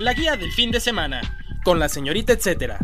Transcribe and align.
La 0.00 0.14
guía 0.14 0.34
del 0.34 0.50
fin 0.50 0.70
de 0.70 0.80
semana, 0.80 1.20
con 1.62 1.78
la 1.78 1.90
señorita 1.90 2.32
etcétera. 2.32 2.78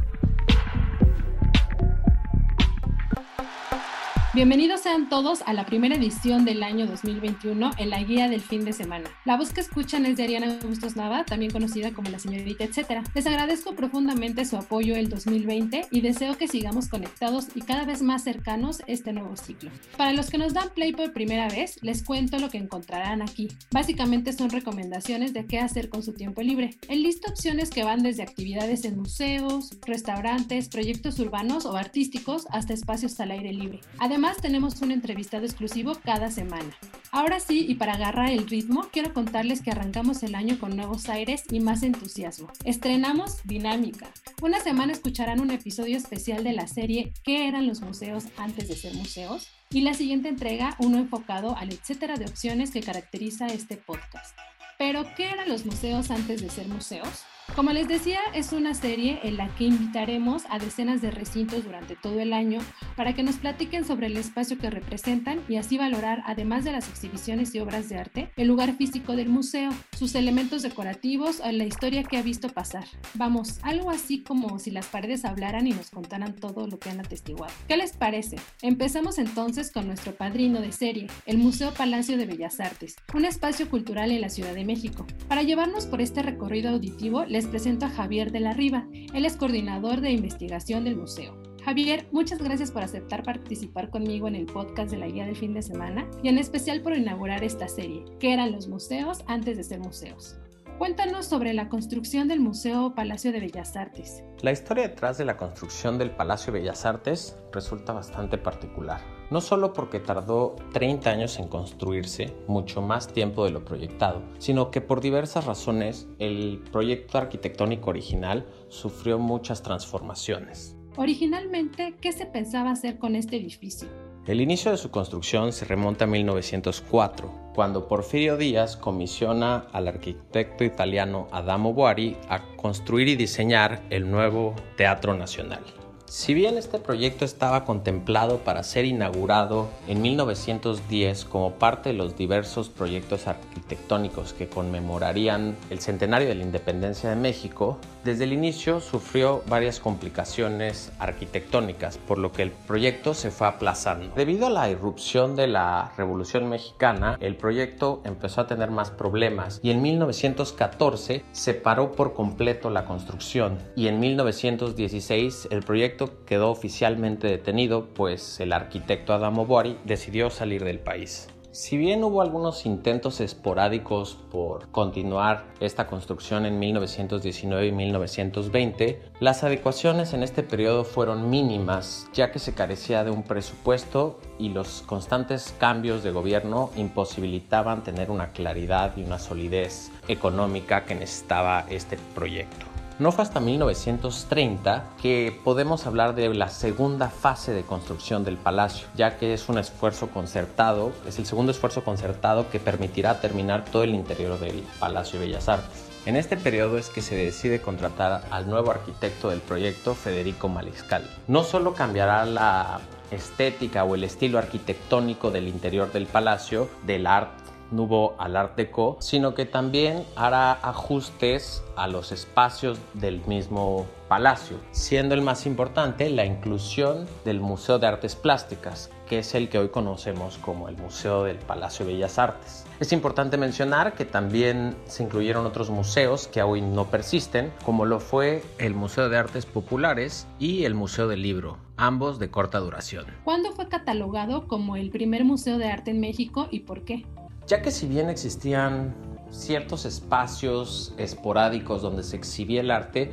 Bienvenidos 4.36 4.82
sean 4.82 5.08
todos 5.08 5.40
a 5.46 5.54
la 5.54 5.64
primera 5.64 5.94
edición 5.94 6.44
del 6.44 6.62
año 6.62 6.86
2021 6.86 7.70
en 7.78 7.88
la 7.88 8.02
guía 8.02 8.28
del 8.28 8.42
fin 8.42 8.66
de 8.66 8.74
semana. 8.74 9.08
La 9.24 9.38
voz 9.38 9.54
que 9.54 9.62
escuchan 9.62 10.04
es 10.04 10.18
de 10.18 10.24
Ariana 10.24 10.58
Bustos 10.62 10.94
Nava, 10.94 11.24
también 11.24 11.50
conocida 11.50 11.94
como 11.94 12.10
la 12.10 12.18
señorita 12.18 12.64
etcétera. 12.64 13.02
Les 13.14 13.26
agradezco 13.26 13.74
profundamente 13.74 14.44
su 14.44 14.58
apoyo 14.58 14.94
el 14.94 15.08
2020 15.08 15.86
y 15.90 16.00
deseo 16.02 16.36
que 16.36 16.48
sigamos 16.48 16.88
conectados 16.88 17.46
y 17.54 17.62
cada 17.62 17.86
vez 17.86 18.02
más 18.02 18.24
cercanos 18.24 18.82
este 18.86 19.14
nuevo 19.14 19.38
ciclo. 19.38 19.70
Para 19.96 20.12
los 20.12 20.28
que 20.28 20.36
nos 20.36 20.52
dan 20.52 20.68
play 20.74 20.92
por 20.92 21.14
primera 21.14 21.48
vez, 21.48 21.78
les 21.80 22.04
cuento 22.04 22.38
lo 22.38 22.50
que 22.50 22.58
encontrarán 22.58 23.22
aquí. 23.22 23.48
Básicamente 23.70 24.34
son 24.34 24.50
recomendaciones 24.50 25.32
de 25.32 25.46
qué 25.46 25.60
hacer 25.60 25.88
con 25.88 26.02
su 26.02 26.12
tiempo 26.12 26.42
libre. 26.42 26.74
Enlisto 26.88 27.30
opciones 27.30 27.70
que 27.70 27.84
van 27.84 28.02
desde 28.02 28.22
actividades 28.22 28.84
en 28.84 28.98
museos, 28.98 29.70
restaurantes, 29.86 30.68
proyectos 30.68 31.18
urbanos 31.20 31.64
o 31.64 31.74
artísticos 31.74 32.46
hasta 32.50 32.74
espacios 32.74 33.18
al 33.18 33.30
aire 33.30 33.54
libre. 33.54 33.80
Además, 33.96 34.25
tenemos 34.34 34.80
un 34.82 34.90
entrevistado 34.90 35.44
exclusivo 35.44 35.96
cada 36.04 36.30
semana. 36.30 36.76
Ahora 37.12 37.38
sí, 37.38 37.64
y 37.68 37.76
para 37.76 37.94
agarrar 37.94 38.30
el 38.30 38.48
ritmo, 38.48 38.88
quiero 38.92 39.14
contarles 39.14 39.62
que 39.62 39.70
arrancamos 39.70 40.22
el 40.22 40.34
año 40.34 40.58
con 40.58 40.76
nuevos 40.76 41.08
aires 41.08 41.44
y 41.50 41.60
más 41.60 41.82
entusiasmo. 41.82 42.50
Estrenamos 42.64 43.38
Dinámica. 43.44 44.10
Una 44.42 44.60
semana 44.60 44.92
escucharán 44.92 45.40
un 45.40 45.50
episodio 45.50 45.96
especial 45.96 46.42
de 46.44 46.52
la 46.52 46.66
serie 46.66 47.12
¿Qué 47.22 47.46
eran 47.46 47.66
los 47.66 47.80
museos 47.80 48.24
antes 48.36 48.68
de 48.68 48.76
ser 48.76 48.94
museos? 48.94 49.48
Y 49.70 49.82
la 49.82 49.94
siguiente 49.94 50.28
entrega, 50.28 50.76
uno 50.78 50.98
enfocado 50.98 51.56
al 51.56 51.72
etcétera 51.72 52.16
de 52.16 52.26
opciones 52.26 52.70
que 52.70 52.82
caracteriza 52.82 53.46
este 53.46 53.76
podcast. 53.76 54.36
Pero, 54.78 55.04
¿qué 55.16 55.30
eran 55.30 55.48
los 55.48 55.64
museos 55.64 56.10
antes 56.10 56.42
de 56.42 56.50
ser 56.50 56.68
museos? 56.68 57.24
Como 57.54 57.72
les 57.72 57.88
decía, 57.88 58.18
es 58.34 58.52
una 58.52 58.74
serie 58.74 59.20
en 59.22 59.36
la 59.36 59.48
que 59.54 59.64
invitaremos 59.64 60.44
a 60.50 60.58
decenas 60.58 61.00
de 61.00 61.10
recintos 61.10 61.64
durante 61.64 61.96
todo 61.96 62.20
el 62.20 62.32
año 62.32 62.60
para 62.96 63.14
que 63.14 63.22
nos 63.22 63.36
platiquen 63.36 63.84
sobre 63.84 64.08
el 64.08 64.16
espacio 64.16 64.58
que 64.58 64.68
representan 64.68 65.40
y 65.48 65.56
así 65.56 65.78
valorar, 65.78 66.22
además 66.26 66.64
de 66.64 66.72
las 66.72 66.88
exhibiciones 66.88 67.54
y 67.54 67.60
obras 67.60 67.88
de 67.88 67.98
arte, 67.98 68.30
el 68.36 68.48
lugar 68.48 68.76
físico 68.76 69.16
del 69.16 69.28
museo, 69.28 69.70
sus 69.96 70.14
elementos 70.14 70.62
decorativos 70.62 71.40
o 71.40 71.50
la 71.50 71.64
historia 71.64 72.02
que 72.02 72.18
ha 72.18 72.22
visto 72.22 72.48
pasar. 72.48 72.84
Vamos, 73.14 73.58
algo 73.62 73.90
así 73.90 74.22
como 74.22 74.58
si 74.58 74.70
las 74.70 74.86
paredes 74.86 75.24
hablaran 75.24 75.66
y 75.66 75.70
nos 75.70 75.90
contaran 75.90 76.34
todo 76.34 76.66
lo 76.66 76.78
que 76.78 76.90
han 76.90 77.00
atestiguado. 77.00 77.52
¿Qué 77.68 77.76
les 77.76 77.96
parece? 77.96 78.36
Empezamos 78.60 79.18
entonces 79.18 79.70
con 79.72 79.86
nuestro 79.86 80.12
padrino 80.12 80.60
de 80.60 80.72
serie, 80.72 81.06
el 81.24 81.38
Museo 81.38 81.72
Palacio 81.72 82.18
de 82.18 82.26
Bellas 82.26 82.60
Artes, 82.60 82.96
un 83.14 83.24
espacio 83.24 83.70
cultural 83.70 84.10
en 84.10 84.20
la 84.20 84.28
Ciudad 84.28 84.54
de 84.54 84.64
México. 84.64 85.06
Para 85.28 85.42
llevarnos 85.42 85.86
por 85.86 86.00
este 86.00 86.22
recorrido 86.22 86.70
auditivo, 86.70 87.24
les 87.36 87.46
presento 87.46 87.84
a 87.84 87.90
Javier 87.90 88.32
de 88.32 88.40
la 88.40 88.54
Riva. 88.54 88.86
Él 89.12 89.26
es 89.26 89.36
coordinador 89.36 90.00
de 90.00 90.10
investigación 90.10 90.84
del 90.84 90.96
museo. 90.96 91.36
Javier, 91.66 92.08
muchas 92.10 92.38
gracias 92.38 92.70
por 92.70 92.82
aceptar 92.82 93.24
participar 93.24 93.90
conmigo 93.90 94.26
en 94.26 94.36
el 94.36 94.46
podcast 94.46 94.90
de 94.90 94.96
la 94.96 95.06
guía 95.06 95.26
del 95.26 95.36
fin 95.36 95.52
de 95.52 95.60
semana 95.60 96.08
y 96.22 96.28
en 96.28 96.38
especial 96.38 96.80
por 96.80 96.96
inaugurar 96.96 97.44
esta 97.44 97.68
serie, 97.68 98.06
que 98.18 98.32
eran 98.32 98.52
los 98.52 98.68
museos 98.68 99.22
antes 99.26 99.58
de 99.58 99.64
ser 99.64 99.80
museos. 99.80 100.38
Cuéntanos 100.78 101.26
sobre 101.26 101.52
la 101.52 101.68
construcción 101.68 102.26
del 102.26 102.40
Museo 102.40 102.94
Palacio 102.94 103.32
de 103.32 103.40
Bellas 103.40 103.76
Artes. 103.76 104.24
La 104.40 104.52
historia 104.52 104.88
detrás 104.88 105.18
de 105.18 105.26
la 105.26 105.36
construcción 105.36 105.98
del 105.98 106.12
Palacio 106.12 106.54
de 106.54 106.60
Bellas 106.60 106.86
Artes 106.86 107.36
resulta 107.52 107.92
bastante 107.92 108.38
particular. 108.38 109.15
No 109.30 109.40
solo 109.40 109.72
porque 109.72 109.98
tardó 109.98 110.54
30 110.72 111.10
años 111.10 111.38
en 111.38 111.48
construirse, 111.48 112.32
mucho 112.46 112.80
más 112.80 113.08
tiempo 113.08 113.44
de 113.44 113.50
lo 113.50 113.64
proyectado, 113.64 114.22
sino 114.38 114.70
que 114.70 114.80
por 114.80 115.00
diversas 115.00 115.46
razones 115.46 116.06
el 116.18 116.62
proyecto 116.70 117.18
arquitectónico 117.18 117.90
original 117.90 118.46
sufrió 118.68 119.18
muchas 119.18 119.62
transformaciones. 119.62 120.76
Originalmente, 120.96 121.96
¿qué 122.00 122.12
se 122.12 122.26
pensaba 122.26 122.70
hacer 122.70 122.98
con 122.98 123.16
este 123.16 123.36
edificio? 123.36 123.88
El 124.26 124.40
inicio 124.40 124.72
de 124.72 124.76
su 124.76 124.90
construcción 124.90 125.52
se 125.52 125.64
remonta 125.66 126.04
a 126.04 126.08
1904, 126.08 127.52
cuando 127.54 127.86
Porfirio 127.86 128.36
Díaz 128.36 128.76
comisiona 128.76 129.66
al 129.72 129.86
arquitecto 129.86 130.64
italiano 130.64 131.28
Adamo 131.30 131.72
Boari 131.72 132.16
a 132.28 132.42
construir 132.56 133.06
y 133.08 133.16
diseñar 133.16 133.82
el 133.90 134.10
nuevo 134.10 134.54
Teatro 134.76 135.14
Nacional. 135.14 135.62
Si 136.08 136.34
bien 136.34 136.56
este 136.56 136.78
proyecto 136.78 137.24
estaba 137.24 137.64
contemplado 137.64 138.38
para 138.38 138.62
ser 138.62 138.84
inaugurado 138.84 139.68
en 139.88 140.02
1910 140.02 141.24
como 141.24 141.54
parte 141.54 141.88
de 141.88 141.96
los 141.96 142.16
diversos 142.16 142.68
proyectos 142.68 143.26
arquitectónicos 143.26 144.32
que 144.32 144.48
conmemorarían 144.48 145.56
el 145.68 145.80
centenario 145.80 146.28
de 146.28 146.36
la 146.36 146.44
independencia 146.44 147.10
de 147.10 147.16
México, 147.16 147.78
desde 148.04 148.22
el 148.22 148.32
inicio 148.32 148.80
sufrió 148.80 149.42
varias 149.48 149.80
complicaciones 149.80 150.92
arquitectónicas, 151.00 151.98
por 151.98 152.18
lo 152.18 152.30
que 152.30 152.42
el 152.42 152.52
proyecto 152.52 153.12
se 153.12 153.32
fue 153.32 153.48
aplazando. 153.48 154.14
Debido 154.14 154.46
a 154.46 154.50
la 154.50 154.70
irrupción 154.70 155.34
de 155.34 155.48
la 155.48 155.90
Revolución 155.96 156.48
Mexicana, 156.48 157.16
el 157.18 157.34
proyecto 157.34 158.00
empezó 158.04 158.42
a 158.42 158.46
tener 158.46 158.70
más 158.70 158.92
problemas 158.92 159.58
y 159.60 159.72
en 159.72 159.82
1914 159.82 161.24
se 161.32 161.54
paró 161.54 161.90
por 161.90 162.14
completo 162.14 162.70
la 162.70 162.84
construcción 162.84 163.58
y 163.74 163.88
en 163.88 163.98
1916 163.98 165.48
el 165.50 165.64
proyecto 165.64 165.95
quedó 166.26 166.50
oficialmente 166.50 167.26
detenido 167.26 167.86
pues 167.94 168.40
el 168.40 168.52
arquitecto 168.52 169.12
Adamo 169.12 169.46
Boari 169.46 169.78
decidió 169.84 170.30
salir 170.30 170.64
del 170.64 170.78
país. 170.78 171.28
Si 171.56 171.78
bien 171.78 172.04
hubo 172.04 172.20
algunos 172.20 172.66
intentos 172.66 173.18
esporádicos 173.22 174.18
por 174.30 174.70
continuar 174.72 175.46
esta 175.58 175.86
construcción 175.86 176.44
en 176.44 176.58
1919 176.58 177.68
y 177.68 177.72
1920, 177.72 179.00
las 179.20 179.42
adecuaciones 179.42 180.12
en 180.12 180.22
este 180.22 180.42
periodo 180.42 180.84
fueron 180.84 181.30
mínimas, 181.30 182.08
ya 182.12 182.30
que 182.30 182.40
se 182.40 182.52
carecía 182.52 183.04
de 183.04 183.10
un 183.10 183.22
presupuesto 183.22 184.20
y 184.38 184.50
los 184.50 184.82
constantes 184.82 185.54
cambios 185.58 186.02
de 186.02 186.10
gobierno 186.10 186.72
imposibilitaban 186.76 187.82
tener 187.82 188.10
una 188.10 188.32
claridad 188.32 188.94
y 188.94 189.04
una 189.04 189.18
solidez 189.18 189.90
económica 190.08 190.84
que 190.84 190.94
necesitaba 190.94 191.64
este 191.70 191.96
proyecto. 192.14 192.75
No 192.98 193.12
fue 193.12 193.24
hasta 193.24 193.40
1930 193.40 194.84
que 195.02 195.38
podemos 195.44 195.86
hablar 195.86 196.14
de 196.14 196.32
la 196.32 196.48
segunda 196.48 197.10
fase 197.10 197.52
de 197.52 197.62
construcción 197.62 198.24
del 198.24 198.38
palacio, 198.38 198.88
ya 198.96 199.18
que 199.18 199.34
es 199.34 199.50
un 199.50 199.58
esfuerzo 199.58 200.08
concertado, 200.08 200.92
es 201.06 201.18
el 201.18 201.26
segundo 201.26 201.52
esfuerzo 201.52 201.84
concertado 201.84 202.48
que 202.48 202.58
permitirá 202.58 203.20
terminar 203.20 203.66
todo 203.66 203.82
el 203.82 203.94
interior 203.94 204.40
del 204.40 204.64
Palacio 204.80 205.20
de 205.20 205.26
Bellas 205.26 205.46
Artes. 205.50 205.84
En 206.06 206.16
este 206.16 206.38
periodo 206.38 206.78
es 206.78 206.88
que 206.88 207.02
se 207.02 207.16
decide 207.16 207.60
contratar 207.60 208.24
al 208.30 208.48
nuevo 208.48 208.70
arquitecto 208.70 209.28
del 209.28 209.40
proyecto, 209.40 209.94
Federico 209.94 210.48
Maliscal. 210.48 211.04
No 211.28 211.44
solo 211.44 211.74
cambiará 211.74 212.24
la 212.24 212.80
estética 213.10 213.84
o 213.84 213.94
el 213.94 214.04
estilo 214.04 214.38
arquitectónico 214.38 215.30
del 215.30 215.48
interior 215.48 215.92
del 215.92 216.06
palacio, 216.06 216.70
del 216.86 217.06
arte 217.06 217.45
Nouveau 217.70 218.14
al 218.18 218.36
Art 218.36 218.58
sino 219.00 219.34
que 219.34 219.44
también 219.44 220.04
hará 220.14 220.52
ajustes 220.52 221.62
a 221.76 221.86
los 221.88 222.12
espacios 222.12 222.78
del 222.94 223.20
mismo 223.26 223.86
palacio, 224.08 224.58
siendo 224.70 225.14
el 225.14 225.22
más 225.22 225.46
importante 225.46 226.08
la 226.10 226.24
inclusión 226.24 227.06
del 227.24 227.40
Museo 227.40 227.78
de 227.78 227.86
Artes 227.86 228.14
Plásticas, 228.14 228.90
que 229.08 229.18
es 229.18 229.34
el 229.34 229.48
que 229.48 229.58
hoy 229.58 229.68
conocemos 229.68 230.38
como 230.38 230.68
el 230.68 230.76
Museo 230.76 231.24
del 231.24 231.36
Palacio 231.36 231.84
de 231.84 231.94
Bellas 231.94 232.18
Artes. 232.18 232.64
Es 232.78 232.92
importante 232.92 233.36
mencionar 233.36 233.94
que 233.94 234.04
también 234.04 234.76
se 234.86 235.02
incluyeron 235.02 235.46
otros 235.46 235.70
museos 235.70 236.28
que 236.28 236.42
hoy 236.42 236.60
no 236.60 236.86
persisten, 236.86 237.52
como 237.64 237.84
lo 237.84 238.00
fue 238.00 238.42
el 238.58 238.74
Museo 238.74 239.08
de 239.08 239.16
Artes 239.16 239.46
Populares 239.46 240.26
y 240.38 240.64
el 240.64 240.74
Museo 240.74 241.08
del 241.08 241.22
Libro, 241.22 241.58
ambos 241.76 242.18
de 242.18 242.30
corta 242.30 242.58
duración. 242.58 243.06
¿Cuándo 243.24 243.52
fue 243.52 243.68
catalogado 243.68 244.46
como 244.46 244.76
el 244.76 244.90
primer 244.90 245.24
museo 245.24 245.58
de 245.58 245.66
arte 245.66 245.90
en 245.90 246.00
México 246.00 246.48
y 246.50 246.60
por 246.60 246.82
qué? 246.82 247.04
Ya 247.46 247.62
que 247.62 247.70
si 247.70 247.86
bien 247.86 248.08
existían 248.08 248.94
ciertos 249.30 249.84
espacios 249.84 250.94
esporádicos 250.98 251.82
donde 251.82 252.02
se 252.02 252.16
exhibía 252.16 252.60
el 252.60 252.70
arte, 252.70 253.12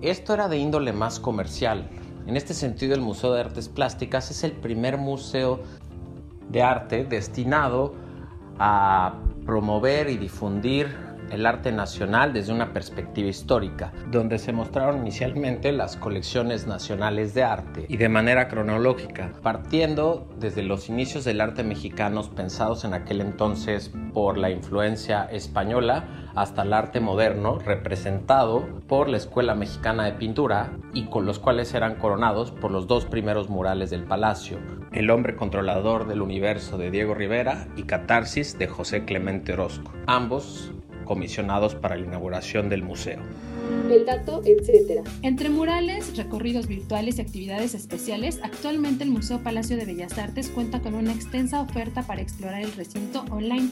esto 0.00 0.34
era 0.34 0.48
de 0.48 0.58
índole 0.58 0.92
más 0.92 1.18
comercial. 1.18 1.88
En 2.26 2.36
este 2.36 2.54
sentido, 2.54 2.94
el 2.94 3.00
Museo 3.00 3.32
de 3.32 3.40
Artes 3.40 3.68
Plásticas 3.68 4.30
es 4.30 4.44
el 4.44 4.52
primer 4.52 4.98
museo 4.98 5.60
de 6.48 6.62
arte 6.62 7.04
destinado 7.04 7.94
a 8.58 9.14
promover 9.44 10.08
y 10.08 10.16
difundir 10.16 10.94
el 11.30 11.46
arte 11.46 11.72
nacional 11.72 12.32
desde 12.32 12.52
una 12.52 12.72
perspectiva 12.72 13.28
histórica, 13.28 13.92
donde 14.10 14.38
se 14.38 14.52
mostraron 14.52 14.98
inicialmente 14.98 15.72
las 15.72 15.96
colecciones 15.96 16.66
nacionales 16.66 17.34
de 17.34 17.44
arte. 17.44 17.86
Y 17.88 17.96
de 17.96 18.08
manera 18.08 18.48
cronológica, 18.48 19.32
partiendo 19.42 20.28
desde 20.38 20.62
los 20.62 20.88
inicios 20.88 21.24
del 21.24 21.40
arte 21.40 21.64
mexicano 21.64 22.14
pensados 22.34 22.84
en 22.84 22.94
aquel 22.94 23.20
entonces 23.20 23.90
por 24.12 24.38
la 24.38 24.50
influencia 24.50 25.24
española 25.24 26.04
hasta 26.34 26.62
el 26.62 26.72
arte 26.72 27.00
moderno 27.00 27.58
representado 27.58 28.66
por 28.88 29.08
la 29.08 29.16
Escuela 29.16 29.54
Mexicana 29.54 30.04
de 30.04 30.12
Pintura 30.12 30.72
y 30.92 31.06
con 31.06 31.26
los 31.26 31.38
cuales 31.38 31.74
eran 31.74 31.96
coronados 31.96 32.50
por 32.50 32.70
los 32.70 32.86
dos 32.86 33.06
primeros 33.06 33.48
murales 33.48 33.90
del 33.90 34.04
palacio, 34.04 34.58
El 34.92 35.10
hombre 35.10 35.36
controlador 35.36 36.06
del 36.06 36.22
universo 36.22 36.78
de 36.78 36.90
Diego 36.90 37.14
Rivera 37.14 37.68
y 37.76 37.84
Catarsis 37.84 38.58
de 38.58 38.66
José 38.68 39.04
Clemente 39.04 39.52
Orozco, 39.52 39.92
ambos 40.06 40.72
comisionados 41.04 41.74
para 41.74 41.96
la 41.96 42.06
inauguración 42.06 42.68
del 42.68 42.82
museo. 42.82 43.20
El 43.90 44.04
dato, 44.04 44.42
etc. 44.44 45.06
Entre 45.22 45.48
murales, 45.48 46.16
recorridos 46.16 46.66
virtuales 46.66 47.18
y 47.18 47.22
actividades 47.22 47.74
especiales, 47.74 48.40
actualmente 48.42 49.04
el 49.04 49.10
Museo 49.10 49.42
Palacio 49.42 49.76
de 49.76 49.84
Bellas 49.84 50.18
Artes 50.18 50.50
cuenta 50.50 50.80
con 50.80 50.94
una 50.94 51.12
extensa 51.12 51.60
oferta 51.60 52.02
para 52.02 52.22
explorar 52.22 52.62
el 52.62 52.72
recinto 52.72 53.24
online. 53.30 53.70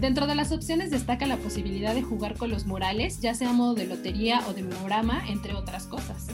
Dentro 0.00 0.26
de 0.26 0.34
las 0.34 0.50
opciones 0.52 0.90
destaca 0.90 1.26
la 1.26 1.36
posibilidad 1.36 1.94
de 1.94 2.02
jugar 2.02 2.36
con 2.36 2.50
los 2.50 2.66
murales, 2.66 3.20
ya 3.20 3.34
sea 3.34 3.50
a 3.50 3.52
modo 3.52 3.74
de 3.74 3.86
lotería 3.86 4.42
o 4.48 4.54
de 4.54 4.62
memorama, 4.62 5.22
entre 5.28 5.54
otras 5.54 5.86
cosas. 5.86 6.28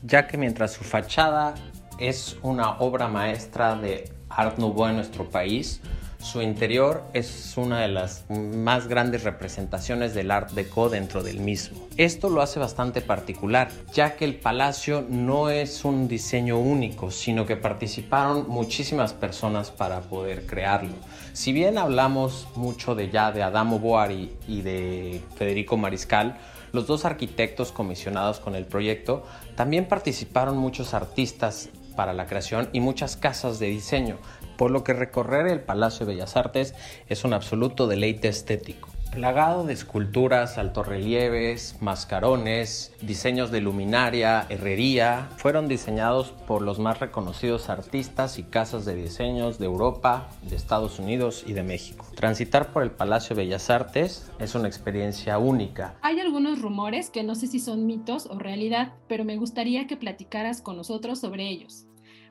ya 0.03 0.27
que 0.27 0.37
mientras 0.37 0.73
su 0.73 0.83
fachada 0.83 1.55
es 1.97 2.37
una 2.43 2.77
obra 2.79 3.07
maestra 3.07 3.75
de 3.75 4.11
Art 4.29 4.59
Nouveau 4.59 4.89
en 4.89 4.97
nuestro 4.97 5.29
país, 5.29 5.81
su 6.21 6.41
interior 6.41 7.03
es 7.13 7.53
una 7.57 7.81
de 7.81 7.87
las 7.87 8.25
más 8.29 8.87
grandes 8.87 9.23
representaciones 9.23 10.13
del 10.13 10.31
Art 10.31 10.51
Deco 10.51 10.89
dentro 10.89 11.23
del 11.23 11.39
mismo. 11.39 11.87
Esto 11.97 12.29
lo 12.29 12.41
hace 12.41 12.59
bastante 12.59 13.01
particular, 13.01 13.69
ya 13.93 14.15
que 14.15 14.25
el 14.25 14.35
palacio 14.35 15.05
no 15.09 15.49
es 15.49 15.83
un 15.83 16.07
diseño 16.07 16.59
único, 16.59 17.11
sino 17.11 17.45
que 17.45 17.57
participaron 17.57 18.47
muchísimas 18.47 19.13
personas 19.13 19.71
para 19.71 20.01
poder 20.01 20.45
crearlo. 20.45 20.93
Si 21.33 21.53
bien 21.53 21.77
hablamos 21.77 22.47
mucho 22.55 22.95
de 22.95 23.09
ya 23.09 23.31
de 23.31 23.43
Adamo 23.43 23.79
Boari 23.79 24.31
y 24.47 24.61
de 24.61 25.21
Federico 25.35 25.77
Mariscal, 25.77 26.37
los 26.71 26.87
dos 26.87 27.03
arquitectos 27.03 27.71
comisionados 27.71 28.39
con 28.39 28.55
el 28.55 28.65
proyecto, 28.65 29.25
también 29.55 29.85
participaron 29.85 30.57
muchos 30.57 30.93
artistas 30.93 31.69
para 31.95 32.13
la 32.13 32.27
creación 32.27 32.69
y 32.73 32.79
muchas 32.79 33.17
casas 33.17 33.59
de 33.59 33.67
diseño, 33.67 34.17
por 34.57 34.71
lo 34.71 34.83
que 34.83 34.93
recorrer 34.93 35.47
el 35.47 35.61
Palacio 35.61 36.05
de 36.05 36.13
Bellas 36.13 36.37
Artes 36.37 36.73
es 37.07 37.23
un 37.23 37.33
absoluto 37.33 37.87
deleite 37.87 38.27
estético 38.27 38.90
plagado 39.11 39.65
de 39.65 39.73
esculturas, 39.73 40.57
altorrelieves, 40.57 41.75
mascarones, 41.81 42.93
diseños 43.01 43.51
de 43.51 43.59
luminaria, 43.59 44.45
herrería, 44.49 45.29
fueron 45.37 45.67
diseñados 45.67 46.31
por 46.47 46.61
los 46.61 46.79
más 46.79 46.99
reconocidos 46.99 47.69
artistas 47.69 48.39
y 48.39 48.43
casas 48.43 48.85
de 48.85 48.95
diseños 48.95 49.59
de 49.59 49.65
Europa, 49.65 50.29
de 50.43 50.55
Estados 50.55 50.97
Unidos 50.97 51.43
y 51.45 51.53
de 51.53 51.63
México. 51.63 52.05
Transitar 52.15 52.71
por 52.71 52.83
el 52.83 52.91
Palacio 52.91 53.35
de 53.35 53.43
Bellas 53.43 53.69
Artes 53.69 54.31
es 54.39 54.55
una 54.55 54.69
experiencia 54.69 55.37
única. 55.37 55.95
Hay 56.01 56.19
algunos 56.19 56.61
rumores 56.61 57.09
que 57.09 57.23
no 57.23 57.35
sé 57.35 57.47
si 57.47 57.59
son 57.59 57.85
mitos 57.85 58.27
o 58.27 58.39
realidad, 58.39 58.93
pero 59.07 59.25
me 59.25 59.37
gustaría 59.37 59.87
que 59.87 59.97
platicaras 59.97 60.61
con 60.61 60.77
nosotros 60.77 61.19
sobre 61.19 61.49
ellos. 61.49 61.85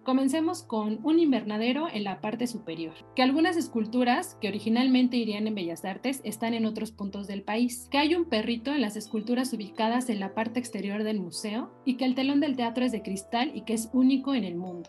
Comencemos 0.04 0.62
con 0.62 0.98
un 1.02 1.18
invernadero 1.18 1.86
en 1.92 2.04
la 2.04 2.22
parte 2.22 2.46
superior, 2.46 2.94
que 3.14 3.22
algunas 3.22 3.58
esculturas 3.58 4.38
que 4.40 4.48
originalmente 4.48 5.18
irían 5.18 5.46
en 5.46 5.54
Bellas 5.54 5.84
Artes 5.84 6.22
están 6.24 6.54
en 6.54 6.64
otros 6.64 6.90
puntos 6.90 7.26
del 7.26 7.42
país, 7.42 7.86
que 7.90 7.98
hay 7.98 8.14
un 8.14 8.24
perrito 8.24 8.72
en 8.72 8.80
las 8.80 8.96
esculturas 8.96 9.52
ubicadas 9.52 10.08
en 10.08 10.18
la 10.18 10.32
parte 10.32 10.58
exterior 10.58 11.04
del 11.04 11.20
museo 11.20 11.70
y 11.84 11.98
que 11.98 12.06
el 12.06 12.14
telón 12.14 12.40
del 12.40 12.56
teatro 12.56 12.86
es 12.86 12.92
de 12.92 13.02
cristal 13.02 13.52
y 13.54 13.62
que 13.62 13.74
es 13.74 13.90
único 13.92 14.34
en 14.34 14.44
el 14.44 14.56
mundo. 14.56 14.88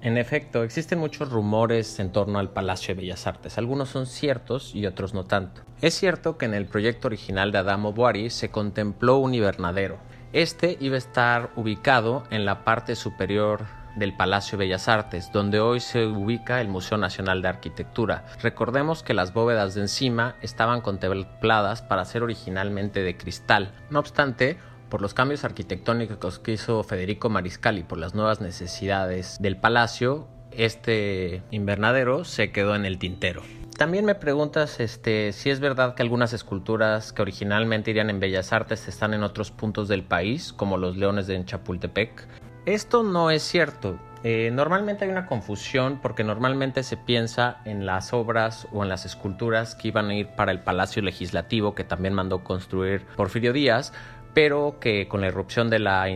En 0.00 0.18
efecto, 0.18 0.64
existen 0.64 0.98
muchos 0.98 1.30
rumores 1.30 2.00
en 2.00 2.10
torno 2.10 2.40
al 2.40 2.50
Palacio 2.50 2.96
de 2.96 3.02
Bellas 3.02 3.28
Artes. 3.28 3.56
Algunos 3.56 3.90
son 3.90 4.06
ciertos 4.06 4.74
y 4.74 4.84
otros 4.86 5.14
no 5.14 5.26
tanto. 5.26 5.62
Es 5.80 5.94
cierto 5.94 6.38
que 6.38 6.46
en 6.46 6.54
el 6.54 6.66
proyecto 6.66 7.06
original 7.06 7.52
de 7.52 7.58
Adamo 7.58 7.92
Boari 7.92 8.30
se 8.30 8.50
contempló 8.50 9.18
un 9.18 9.32
invernadero. 9.32 9.98
Este 10.32 10.76
iba 10.80 10.96
a 10.96 10.98
estar 10.98 11.52
ubicado 11.54 12.24
en 12.30 12.44
la 12.44 12.64
parte 12.64 12.96
superior 12.96 13.81
del 13.96 14.16
Palacio 14.16 14.58
Bellas 14.58 14.88
Artes, 14.88 15.30
donde 15.32 15.60
hoy 15.60 15.80
se 15.80 16.06
ubica 16.06 16.60
el 16.60 16.68
Museo 16.68 16.98
Nacional 16.98 17.42
de 17.42 17.48
Arquitectura. 17.48 18.24
Recordemos 18.42 19.02
que 19.02 19.14
las 19.14 19.32
bóvedas 19.32 19.74
de 19.74 19.82
encima 19.82 20.36
estaban 20.42 20.80
contempladas 20.80 21.82
para 21.82 22.04
ser 22.04 22.22
originalmente 22.22 23.02
de 23.02 23.16
cristal. 23.16 23.72
No 23.90 23.98
obstante, 23.98 24.58
por 24.88 25.00
los 25.00 25.14
cambios 25.14 25.44
arquitectónicos 25.44 26.38
que 26.38 26.52
hizo 26.52 26.82
Federico 26.82 27.30
Mariscal 27.30 27.78
y 27.78 27.82
por 27.82 27.98
las 27.98 28.14
nuevas 28.14 28.40
necesidades 28.40 29.38
del 29.40 29.56
palacio, 29.56 30.28
este 30.50 31.42
invernadero 31.50 32.24
se 32.24 32.52
quedó 32.52 32.74
en 32.74 32.84
el 32.84 32.98
tintero. 32.98 33.42
También 33.76 34.04
me 34.04 34.14
preguntas 34.14 34.80
este, 34.80 35.32
si 35.32 35.50
es 35.50 35.60
verdad 35.60 35.94
que 35.94 36.02
algunas 36.02 36.32
esculturas 36.32 37.12
que 37.12 37.22
originalmente 37.22 37.90
irían 37.90 38.10
en 38.10 38.20
Bellas 38.20 38.52
Artes 38.52 38.86
están 38.86 39.14
en 39.14 39.22
otros 39.22 39.50
puntos 39.50 39.88
del 39.88 40.02
país, 40.02 40.52
como 40.52 40.76
los 40.76 40.96
leones 40.96 41.26
de 41.26 41.42
Chapultepec. 41.44 42.28
Esto 42.64 43.02
no 43.02 43.30
es 43.32 43.42
cierto. 43.42 43.98
Eh, 44.22 44.50
normalmente 44.52 45.04
hay 45.04 45.10
una 45.10 45.26
confusión 45.26 45.98
porque 46.00 46.22
normalmente 46.22 46.84
se 46.84 46.96
piensa 46.96 47.60
en 47.64 47.86
las 47.86 48.12
obras 48.12 48.68
o 48.70 48.84
en 48.84 48.88
las 48.88 49.04
esculturas 49.04 49.74
que 49.74 49.88
iban 49.88 50.10
a 50.10 50.14
ir 50.14 50.28
para 50.28 50.52
el 50.52 50.60
Palacio 50.60 51.02
Legislativo 51.02 51.74
que 51.74 51.82
también 51.82 52.14
mandó 52.14 52.44
construir 52.44 53.04
Porfirio 53.16 53.52
Díaz, 53.52 53.92
pero 54.32 54.76
que 54.78 55.08
con 55.08 55.22
la 55.22 55.26
irrupción 55.26 55.70
de 55.70 55.80
la 55.80 56.06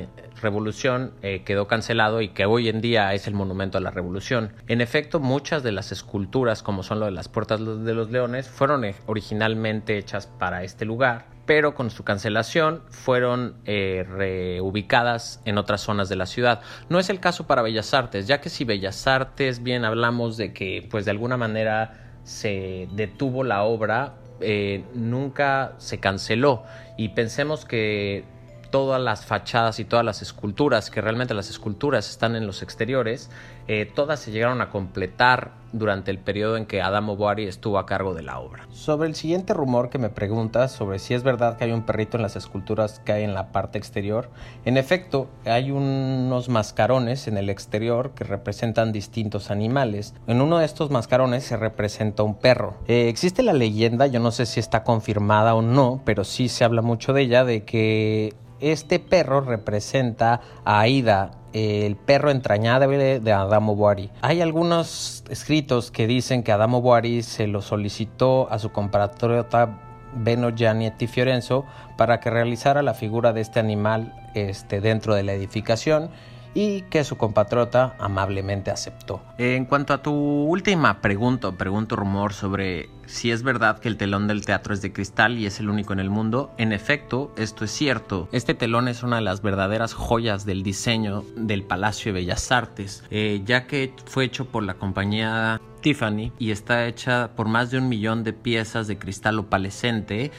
revolución 0.40 1.14
eh, 1.22 1.42
quedó 1.44 1.66
cancelado 1.66 2.20
y 2.20 2.28
que 2.28 2.46
hoy 2.46 2.68
en 2.68 2.80
día 2.80 3.12
es 3.12 3.26
el 3.26 3.34
monumento 3.34 3.78
a 3.78 3.80
la 3.80 3.90
revolución. 3.90 4.52
En 4.68 4.80
efecto, 4.80 5.18
muchas 5.18 5.64
de 5.64 5.72
las 5.72 5.90
esculturas, 5.90 6.62
como 6.62 6.84
son 6.84 7.00
lo 7.00 7.06
de 7.06 7.12
las 7.12 7.28
puertas 7.28 7.58
de 7.58 7.94
los 7.94 8.10
leones, 8.12 8.48
fueron 8.48 8.84
eh, 8.84 8.94
originalmente 9.06 9.98
hechas 9.98 10.28
para 10.28 10.62
este 10.62 10.84
lugar 10.84 11.35
pero 11.46 11.74
con 11.74 11.90
su 11.90 12.04
cancelación 12.04 12.82
fueron 12.90 13.54
eh, 13.64 14.04
reubicadas 14.08 15.40
en 15.44 15.58
otras 15.58 15.80
zonas 15.80 16.08
de 16.08 16.16
la 16.16 16.26
ciudad. 16.26 16.60
No 16.88 16.98
es 16.98 17.08
el 17.08 17.20
caso 17.20 17.46
para 17.46 17.62
Bellas 17.62 17.94
Artes, 17.94 18.26
ya 18.26 18.40
que 18.40 18.50
si 18.50 18.64
Bellas 18.64 19.06
Artes, 19.06 19.62
bien 19.62 19.84
hablamos 19.84 20.36
de 20.36 20.52
que 20.52 20.86
pues 20.90 21.04
de 21.04 21.12
alguna 21.12 21.36
manera 21.36 22.18
se 22.24 22.88
detuvo 22.92 23.44
la 23.44 23.62
obra, 23.62 24.14
eh, 24.40 24.84
nunca 24.92 25.74
se 25.78 25.98
canceló 25.98 26.64
y 26.98 27.10
pensemos 27.10 27.64
que 27.64 28.24
todas 28.70 29.00
las 29.00 29.24
fachadas 29.24 29.78
y 29.78 29.84
todas 29.84 30.04
las 30.04 30.22
esculturas, 30.22 30.90
que 30.90 31.00
realmente 31.00 31.32
las 31.34 31.48
esculturas 31.48 32.10
están 32.10 32.36
en 32.36 32.46
los 32.46 32.62
exteriores, 32.62 33.30
eh, 33.68 33.90
todas 33.92 34.20
se 34.20 34.30
llegaron 34.30 34.60
a 34.60 34.70
completar 34.70 35.52
durante 35.72 36.10
el 36.10 36.18
periodo 36.18 36.56
en 36.56 36.66
que 36.66 36.80
Adamo 36.80 37.16
Boari 37.16 37.46
estuvo 37.46 37.78
a 37.78 37.86
cargo 37.86 38.14
de 38.14 38.22
la 38.22 38.38
obra. 38.38 38.66
Sobre 38.70 39.08
el 39.08 39.14
siguiente 39.14 39.52
rumor 39.52 39.90
que 39.90 39.98
me 39.98 40.08
preguntas 40.08 40.72
sobre 40.72 40.98
si 40.98 41.14
es 41.14 41.22
verdad 41.22 41.56
que 41.56 41.64
hay 41.64 41.72
un 41.72 41.84
perrito 41.84 42.16
en 42.16 42.22
las 42.22 42.36
esculturas 42.36 43.00
que 43.00 43.12
hay 43.12 43.24
en 43.24 43.34
la 43.34 43.52
parte 43.52 43.78
exterior, 43.78 44.30
en 44.64 44.76
efecto 44.76 45.28
hay 45.44 45.70
unos 45.70 46.48
mascarones 46.48 47.28
en 47.28 47.36
el 47.36 47.50
exterior 47.50 48.12
que 48.14 48.24
representan 48.24 48.92
distintos 48.92 49.50
animales. 49.50 50.14
En 50.26 50.40
uno 50.40 50.58
de 50.58 50.64
estos 50.64 50.90
mascarones 50.90 51.44
se 51.44 51.56
representa 51.56 52.22
un 52.22 52.36
perro. 52.36 52.76
Eh, 52.86 53.08
existe 53.08 53.42
la 53.42 53.52
leyenda, 53.52 54.06
yo 54.06 54.20
no 54.20 54.30
sé 54.30 54.46
si 54.46 54.60
está 54.60 54.82
confirmada 54.82 55.54
o 55.54 55.62
no, 55.62 56.02
pero 56.04 56.24
sí 56.24 56.48
se 56.48 56.64
habla 56.64 56.82
mucho 56.82 57.12
de 57.12 57.22
ella, 57.22 57.44
de 57.44 57.64
que 57.64 58.34
este 58.60 58.98
perro 58.98 59.42
representa 59.42 60.40
a 60.64 60.80
Aida, 60.80 61.32
el 61.56 61.96
perro 61.96 62.30
entrañable 62.30 63.18
de 63.18 63.32
Adamo 63.32 63.74
Boari. 63.74 64.10
Hay 64.20 64.42
algunos 64.42 65.24
escritos 65.30 65.90
que 65.90 66.06
dicen 66.06 66.42
que 66.42 66.52
Adamo 66.52 66.82
Boari 66.82 67.22
se 67.22 67.46
lo 67.46 67.62
solicitó 67.62 68.46
a 68.50 68.58
su 68.58 68.72
compatriota 68.72 69.78
Beno 70.14 70.50
Giannetti 70.50 71.06
Fiorenzo 71.06 71.64
para 71.96 72.20
que 72.20 72.28
realizara 72.28 72.82
la 72.82 72.92
figura 72.92 73.32
de 73.32 73.40
este 73.40 73.58
animal 73.58 74.14
este, 74.34 74.82
dentro 74.82 75.14
de 75.14 75.22
la 75.22 75.32
edificación 75.32 76.10
y 76.56 76.80
que 76.88 77.04
su 77.04 77.18
compatriota 77.18 77.94
amablemente 77.98 78.70
aceptó. 78.70 79.22
En 79.36 79.66
cuanto 79.66 79.92
a 79.92 80.02
tu 80.02 80.14
última 80.14 81.02
pregunta, 81.02 81.52
pregunto 81.52 81.96
rumor 81.96 82.32
sobre 82.32 82.88
si 83.04 83.30
es 83.30 83.42
verdad 83.42 83.78
que 83.78 83.88
el 83.88 83.98
telón 83.98 84.26
del 84.26 84.46
teatro 84.46 84.72
es 84.72 84.80
de 84.80 84.90
cristal 84.90 85.36
y 85.36 85.44
es 85.44 85.60
el 85.60 85.68
único 85.68 85.92
en 85.92 86.00
el 86.00 86.08
mundo, 86.08 86.54
en 86.56 86.72
efecto, 86.72 87.30
esto 87.36 87.66
es 87.66 87.70
cierto. 87.72 88.30
Este 88.32 88.54
telón 88.54 88.88
es 88.88 89.02
una 89.02 89.16
de 89.16 89.22
las 89.22 89.42
verdaderas 89.42 89.92
joyas 89.92 90.46
del 90.46 90.62
diseño 90.62 91.24
del 91.36 91.62
Palacio 91.62 92.14
de 92.14 92.20
Bellas 92.20 92.50
Artes, 92.50 93.04
eh, 93.10 93.42
ya 93.44 93.66
que 93.66 93.92
fue 94.06 94.24
hecho 94.24 94.46
por 94.46 94.62
la 94.62 94.74
compañía 94.74 95.60
Tiffany 95.82 96.32
y 96.38 96.52
está 96.52 96.86
hecha 96.86 97.32
por 97.36 97.48
más 97.48 97.70
de 97.70 97.78
un 97.78 97.90
millón 97.90 98.24
de 98.24 98.32
piezas 98.32 98.86
de 98.86 98.98
cristal 98.98 99.38
opalescente 99.38 100.32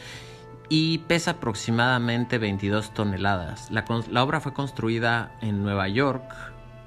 y 0.70 1.00
pesa 1.00 1.32
aproximadamente 1.32 2.38
22 2.38 2.94
toneladas. 2.94 3.70
La, 3.72 3.86
obra 4.24 4.40
fue 4.40 4.54
construida 4.54 5.32
en 5.42 5.64
Nueva 5.64 5.88
York 5.88 6.24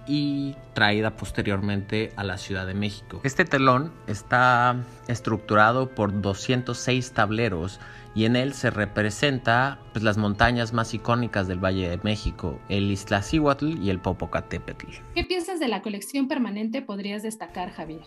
y 0.06 0.56
traída 0.74 1.16
posteriormente 1.16 2.12
a 2.16 2.24
la 2.24 2.36
Ciudad 2.36 2.66
de 2.66 2.74
México. 2.74 3.20
Este 3.22 3.44
telón 3.44 3.92
está 4.06 4.76
estructurado 5.08 5.94
por 5.94 6.20
206 6.20 7.12
tableros 7.12 7.80
y 8.14 8.24
en 8.24 8.34
él 8.34 8.54
se 8.54 8.70
representa 8.70 9.78
pues, 9.92 10.02
las 10.02 10.18
montañas 10.18 10.72
más 10.72 10.92
icónicas 10.94 11.46
del 11.46 11.64
Valle 11.64 11.88
de 11.88 12.00
México, 12.02 12.58
el 12.68 12.90
Iztaccíhuatl 12.90 13.78
y 13.82 13.90
el 13.90 14.00
Popocatépetl. 14.00 14.86
¿Qué 15.14 15.24
piensas 15.24 15.60
de 15.60 15.68
la 15.68 15.80
colección 15.80 16.26
permanente 16.26 16.82
podrías 16.82 17.22
destacar, 17.22 17.70
Javier? 17.70 18.02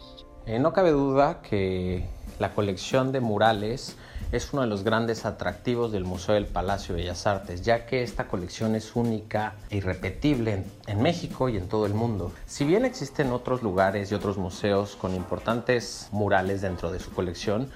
Eh, 0.46 0.60
no 0.60 0.74
cabe 0.74 0.92
duda 0.92 1.42
que 1.42 2.06
la 2.40 2.54
colección 2.54 3.14
de 3.14 3.22
murales 3.22 3.96
es 4.34 4.52
uno 4.52 4.64
de 4.64 4.68
los 4.68 4.84
grandes 4.84 5.26
atractivos 5.26 5.92
del 5.92 6.06
Museo 6.06 6.34
del 6.34 6.48
Palacio 6.48 6.96
de 6.96 7.04
Bellas 7.04 7.28
Artes, 7.28 7.62
ya 7.62 7.86
que 7.86 8.02
esta 8.02 8.28
colección 8.28 8.76
es 8.76 8.96
única 8.96 9.54
e 9.70 9.78
irrepetible 9.78 10.64
en, 10.88 11.02
México 11.04 11.50
y 11.50 11.58
en 11.58 11.68
todo 11.68 11.86
el 11.86 11.94
mundo. 11.94 12.32
Si 12.48 12.66
bien 12.66 12.84
existen 12.84 13.32
otros 13.32 13.62
lugares 13.62 14.12
y 14.12 14.16
otros 14.16 14.38
museos 14.40 14.96
con 14.96 15.14
importantes 15.14 16.10
murales 16.12 16.62
dentro 16.62 16.92
de 16.92 17.00
su 17.00 17.12
colección, 17.12 17.70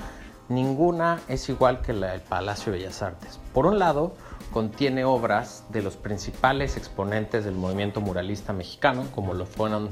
ninguna 0.50 1.20
es 1.28 1.48
igual 1.48 1.82
que 1.82 1.94
la 1.94 2.14
del 2.14 2.22
Palacio 2.22 2.72
de 2.72 2.80
Bellas 2.80 3.04
Artes. 3.04 3.40
Por 3.54 3.68
un 3.68 3.78
lado, 3.78 4.16
contiene 4.52 5.06
obras 5.06 5.64
de 5.70 5.84
los 5.84 5.96
principales 5.96 6.76
exponentes 6.76 7.46
del 7.46 7.54
movimiento 7.54 8.02
muralista 8.02 8.52
mexicano, 8.52 9.06
como 9.14 9.36
lo 9.36 9.46
fueron 9.46 9.90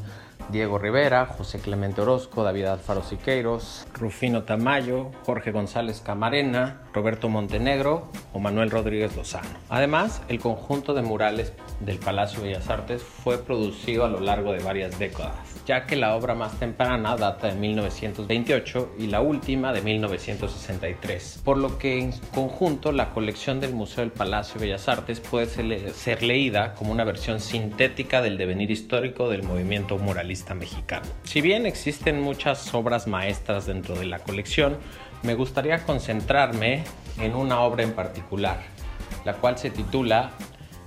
Diego 0.49 0.77
Rivera, 0.77 1.25
José 1.25 1.59
Clemente 1.59 2.01
Orozco, 2.01 2.43
David 2.43 2.65
Alfaro 2.65 3.01
Siqueiros, 3.01 3.87
Rufino 3.93 4.43
Tamayo, 4.43 5.11
Jorge 5.25 5.51
González 5.51 6.01
Camarena, 6.01 6.81
Roberto 6.93 7.29
Montenegro 7.29 8.09
o 8.31 8.39
Manuel 8.39 8.69
Rodríguez 8.69 9.15
Lozano. 9.15 9.49
Además, 9.69 10.21
el 10.27 10.39
conjunto 10.39 10.93
de 10.93 11.01
murales 11.01 11.53
del 11.79 11.97
Palacio 11.97 12.41
de 12.41 12.49
Bellas 12.49 12.69
Artes 12.69 13.01
fue 13.01 13.37
producido 13.37 14.05
a 14.05 14.09
lo 14.09 14.19
largo 14.19 14.53
de 14.53 14.63
varias 14.63 14.97
décadas, 14.99 15.35
ya 15.65 15.85
que 15.85 15.95
la 15.95 16.15
obra 16.15 16.35
más 16.35 16.59
temprana 16.59 17.15
data 17.17 17.47
de 17.47 17.55
1928 17.55 18.95
y 18.99 19.07
la 19.07 19.21
última 19.21 19.73
de 19.73 19.81
1963, 19.81 21.41
por 21.43 21.57
lo 21.57 21.77
que 21.77 21.99
en 21.99 22.11
conjunto 22.33 22.91
la 22.91 23.09
colección 23.09 23.59
del 23.59 23.73
Museo 23.73 24.03
del 24.03 24.11
Palacio 24.11 24.59
de 24.59 24.67
Bellas 24.67 24.87
Artes 24.87 25.19
puede 25.19 25.47
ser 25.47 26.23
leída 26.23 26.75
como 26.75 26.91
una 26.91 27.03
versión 27.03 27.39
sintética 27.39 28.21
del 28.21 28.37
devenir 28.37 28.71
histórico 28.71 29.29
del 29.29 29.43
movimiento 29.43 29.97
muralista 29.97 30.34
mexicano. 30.53 31.05
Si 31.23 31.41
bien 31.41 31.65
existen 31.65 32.21
muchas 32.21 32.73
obras 32.73 33.07
maestras 33.07 33.65
dentro 33.65 33.95
de 33.95 34.05
la 34.05 34.19
colección, 34.19 34.77
me 35.23 35.33
gustaría 35.33 35.83
concentrarme 35.85 36.83
en 37.19 37.35
una 37.35 37.61
obra 37.61 37.83
en 37.83 37.93
particular, 37.93 38.61
la 39.23 39.33
cual 39.35 39.57
se 39.57 39.69
titula 39.69 40.31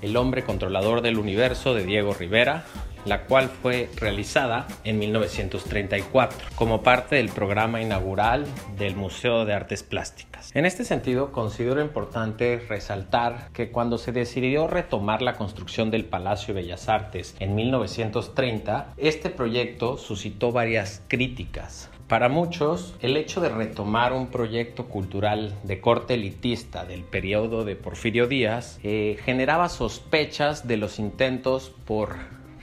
El 0.03 0.17
hombre 0.17 0.45
controlador 0.45 1.01
del 1.01 1.19
universo 1.19 1.75
de 1.75 1.85
Diego 1.85 2.15
Rivera, 2.15 2.65
la 3.09 3.25
cual 3.25 3.49
fue 3.49 3.89
realizada 3.97 4.67
en 4.85 4.99
1934 4.99 6.49
como 6.55 6.83
parte 6.83 7.17
del 7.17 7.29
programa 7.29 7.81
inaugural 7.81 8.47
del 8.77 8.97
Museo 8.97 9.45
de 9.45 9.55
Artes 9.55 9.83
Plásticas. 9.83 10.55
En 10.55 10.67
este 10.67 10.85
sentido, 10.85 11.33
considero 11.33 11.81
importante 11.81 12.63
resaltar 12.69 13.49
que 13.53 13.71
cuando 13.71 13.99
se 13.99 14.13
decidió 14.13 14.67
retomar 14.67 15.23
la 15.23 15.37
construcción 15.37 15.91
del 15.91 16.05
Palacio 16.05 16.55
de 16.55 16.63
Bellas 16.63 16.89
Artes 16.89 17.35
en 17.39 17.55
1930, 17.55 18.95
este 18.97 19.31
proyecto 19.31 19.97
suscitó 19.97 20.53
varias 20.53 21.03
críticas 21.09 21.91
para 22.09 22.31
muchos, 22.31 22.95
el 23.03 23.19
hecho 23.19 23.43
de 23.43 23.51
retomar 23.51 24.15
un 24.15 24.29
proyecto 24.29 24.87
cultural 24.87 25.55
de 25.63 25.83
corte 25.83 26.15
elitista 26.15 26.87
del 26.87 27.03
periodo 27.03 27.67
de 27.67 27.77
Porfirio 27.77 28.27
Díaz 28.27 28.81
eh, 28.83 29.19
generaba 29.27 29.69
sospechas 29.69 30.67
de 30.67 30.79
los 30.79 30.99
intentos 30.99 31.71
por 31.85 32.17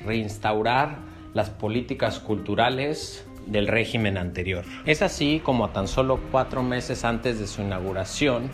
reinstaurar 0.06 1.00
las 1.34 1.50
políticas 1.50 2.20
culturales 2.20 3.26
del 3.46 3.68
régimen 3.68 4.18
anterior. 4.18 4.64
Es 4.86 5.02
así 5.02 5.42
como 5.44 5.66
a 5.66 5.74
tan 5.74 5.88
solo 5.88 6.20
cuatro 6.32 6.64
meses 6.64 7.04
antes 7.06 7.40
de 7.40 7.48
su 7.48 7.62
inauguración 7.62 8.50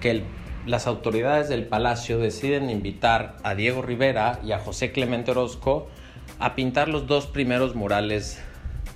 que 0.00 0.22
las 0.66 0.86
autoridades 0.86 1.48
del 1.48 1.66
palacio 1.66 2.18
deciden 2.18 2.70
invitar 2.70 3.36
a 3.42 3.54
Diego 3.54 3.82
Rivera 3.82 4.40
y 4.44 4.52
a 4.52 4.58
José 4.58 4.92
Clemente 4.92 5.30
Orozco 5.30 5.88
a 6.38 6.54
pintar 6.54 6.88
los 6.88 7.06
dos 7.06 7.26
primeros 7.26 7.74
murales 7.74 8.40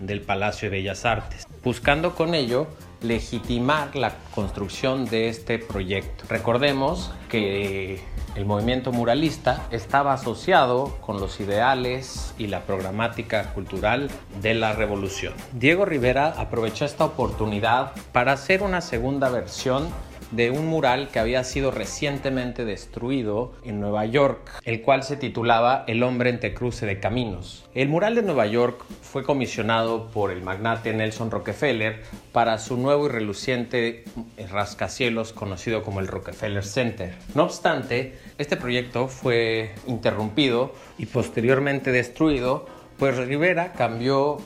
del 0.00 0.20
Palacio 0.20 0.70
de 0.70 0.76
Bellas 0.76 1.04
Artes, 1.04 1.46
buscando 1.62 2.14
con 2.14 2.34
ello 2.34 2.68
legitimar 3.00 3.94
la 3.94 4.14
construcción 4.34 5.06
de 5.06 5.28
este 5.28 5.58
proyecto. 5.58 6.24
Recordemos 6.28 7.12
que 7.28 8.00
el 8.34 8.44
movimiento 8.44 8.92
muralista 8.92 9.66
estaba 9.70 10.12
asociado 10.12 10.96
con 11.00 11.20
los 11.20 11.40
ideales 11.40 12.34
y 12.38 12.46
la 12.46 12.60
programática 12.60 13.52
cultural 13.52 14.10
de 14.40 14.54
la 14.54 14.72
revolución. 14.72 15.34
Diego 15.52 15.84
Rivera 15.84 16.34
aprovechó 16.36 16.84
esta 16.84 17.04
oportunidad 17.04 17.92
para 18.12 18.32
hacer 18.32 18.62
una 18.62 18.80
segunda 18.80 19.28
versión 19.28 19.88
de 20.30 20.50
un 20.50 20.66
mural 20.66 21.08
que 21.08 21.18
había 21.18 21.44
sido 21.44 21.70
recientemente 21.70 22.64
destruido 22.64 23.52
en 23.64 23.80
Nueva 23.80 24.04
York, 24.06 24.60
el 24.64 24.82
cual 24.82 25.02
se 25.02 25.16
titulaba 25.16 25.84
El 25.86 26.02
hombre 26.02 26.30
entre 26.30 26.54
cruce 26.54 26.86
de 26.86 27.00
caminos. 27.00 27.68
El 27.74 27.88
mural 27.88 28.14
de 28.14 28.22
Nueva 28.22 28.46
York 28.46 28.84
fue 29.02 29.22
comisionado 29.22 30.10
por 30.10 30.30
el 30.30 30.42
magnate 30.42 30.92
Nelson 30.92 31.30
Rockefeller 31.30 32.02
para 32.32 32.58
su 32.58 32.76
nuevo 32.76 33.06
y 33.06 33.10
reluciente 33.10 34.04
rascacielos 34.50 35.32
conocido 35.32 35.82
como 35.82 36.00
el 36.00 36.08
Rockefeller 36.08 36.64
Center. 36.64 37.14
No 37.34 37.44
obstante, 37.44 38.18
este 38.38 38.56
proyecto 38.56 39.08
fue 39.08 39.74
interrumpido 39.86 40.72
y 40.98 41.06
posteriormente 41.06 41.92
destruido, 41.92 42.66
pues 42.98 43.16
Rivera 43.16 43.72
cambió 43.72 44.38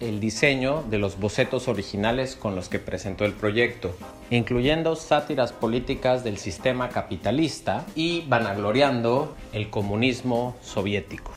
el 0.00 0.20
diseño 0.20 0.84
de 0.88 0.98
los 0.98 1.18
bocetos 1.18 1.68
originales 1.68 2.36
con 2.36 2.54
los 2.54 2.68
que 2.68 2.78
presentó 2.78 3.24
el 3.24 3.32
proyecto, 3.32 3.96
incluyendo 4.30 4.96
sátiras 4.96 5.52
políticas 5.52 6.24
del 6.24 6.38
sistema 6.38 6.88
capitalista 6.88 7.84
y 7.94 8.22
vanagloriando 8.28 9.36
el 9.52 9.70
comunismo 9.70 10.56
soviético 10.62 11.32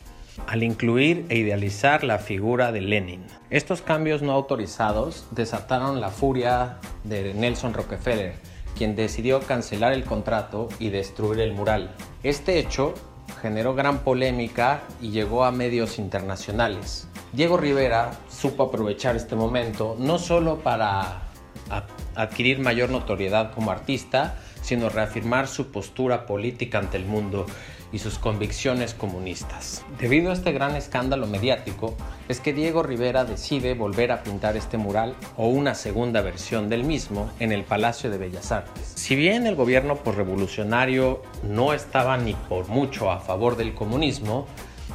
al 0.47 0.63
incluir 0.63 1.25
e 1.29 1.37
idealizar 1.37 2.03
la 2.03 2.17
figura 2.17 2.71
de 2.71 2.81
Lenin. 2.81 3.23
Estos 3.49 3.81
cambios 3.81 4.21
no 4.21 4.31
autorizados 4.31 5.25
desataron 5.31 6.01
la 6.01 6.09
furia 6.09 6.77
de 7.03 7.33
Nelson 7.33 7.73
Rockefeller, 7.73 8.33
quien 8.77 8.95
decidió 8.95 9.41
cancelar 9.41 9.93
el 9.93 10.03
contrato 10.03 10.69
y 10.79 10.89
destruir 10.89 11.41
el 11.41 11.53
mural. 11.53 11.91
Este 12.23 12.59
hecho 12.59 12.93
generó 13.41 13.75
gran 13.75 13.99
polémica 13.99 14.81
y 15.01 15.11
llegó 15.11 15.43
a 15.43 15.51
medios 15.51 15.99
internacionales. 15.99 17.07
Diego 17.33 17.55
Rivera 17.55 18.11
supo 18.29 18.63
aprovechar 18.63 19.15
este 19.15 19.37
momento 19.37 19.95
no 19.97 20.19
solo 20.19 20.59
para 20.59 21.21
adquirir 22.13 22.59
mayor 22.59 22.89
notoriedad 22.89 23.53
como 23.53 23.71
artista, 23.71 24.37
sino 24.61 24.89
reafirmar 24.89 25.47
su 25.47 25.71
postura 25.71 26.25
política 26.25 26.79
ante 26.79 26.97
el 26.97 27.05
mundo 27.05 27.45
y 27.93 27.99
sus 27.99 28.19
convicciones 28.19 28.93
comunistas. 28.93 29.85
Debido 29.97 30.31
a 30.31 30.33
este 30.33 30.51
gran 30.51 30.75
escándalo 30.75 31.25
mediático, 31.25 31.95
es 32.27 32.41
que 32.41 32.51
Diego 32.51 32.83
Rivera 32.83 33.23
decide 33.23 33.75
volver 33.75 34.11
a 34.11 34.23
pintar 34.23 34.57
este 34.57 34.77
mural 34.77 35.15
o 35.37 35.47
una 35.47 35.73
segunda 35.73 36.21
versión 36.21 36.67
del 36.67 36.83
mismo 36.83 37.31
en 37.39 37.53
el 37.53 37.63
Palacio 37.63 38.11
de 38.11 38.17
Bellas 38.17 38.51
Artes. 38.51 38.91
Si 38.95 39.15
bien 39.15 39.47
el 39.47 39.55
gobierno 39.55 39.95
por 39.95 40.17
revolucionario 40.17 41.21
no 41.43 41.71
estaba 41.73 42.17
ni 42.17 42.33
por 42.33 42.67
mucho 42.67 43.09
a 43.09 43.19
favor 43.19 43.55
del 43.55 43.73
comunismo, 43.73 44.47